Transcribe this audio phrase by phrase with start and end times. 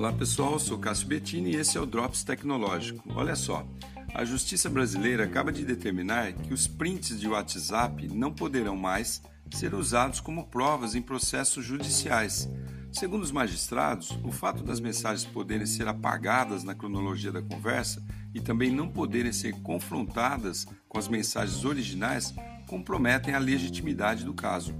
[0.00, 3.04] Olá pessoal, sou Cássio Bettini e esse é o Drops Tecnológico.
[3.14, 3.66] Olha só,
[4.14, 9.74] a Justiça Brasileira acaba de determinar que os prints de WhatsApp não poderão mais ser
[9.74, 12.48] usados como provas em processos judiciais.
[12.90, 18.02] Segundo os magistrados, o fato das mensagens poderem ser apagadas na cronologia da conversa
[18.34, 22.32] e também não poderem ser confrontadas com as mensagens originais
[22.66, 24.74] comprometem a legitimidade do caso.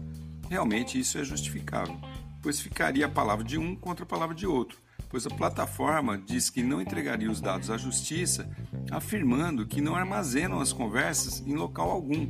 [0.48, 2.00] Realmente isso é justificável,
[2.40, 6.48] pois ficaria a palavra de um contra a palavra de outro pois a plataforma diz
[6.48, 8.48] que não entregaria os dados à justiça,
[8.92, 12.28] afirmando que não armazenam as conversas em local algum,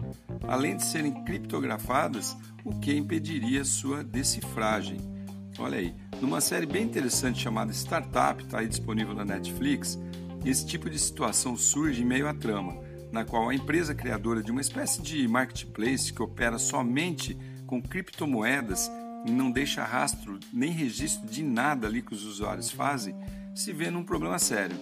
[0.48, 2.34] além de serem criptografadas,
[2.64, 4.98] o que impediria sua decifragem.
[5.58, 9.98] Olha aí, numa série bem interessante chamada Startup, está aí disponível na Netflix,
[10.44, 12.78] esse tipo de situação surge em meio à trama,
[13.12, 17.36] na qual a empresa criadora de uma espécie de marketplace que opera somente
[17.66, 18.90] com criptomoedas
[19.29, 23.15] não deixa rastro nem registro de nada ali que os usuários fazem,
[23.54, 24.77] se vê num problema sério,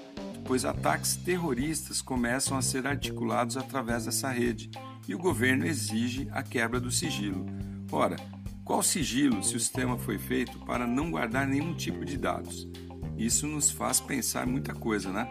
[0.45, 4.71] pois ataques terroristas começam a ser articulados através dessa rede
[5.07, 7.47] e o governo exige a quebra do sigilo.
[7.91, 8.17] Ora,
[8.65, 12.69] qual sigilo se o sistema foi feito para não guardar nenhum tipo de dados?
[13.17, 15.29] Isso nos faz pensar muita coisa, né?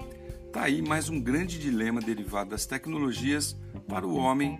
[0.51, 3.55] Tá aí mais um grande dilema derivado das tecnologias
[3.87, 4.59] para o homem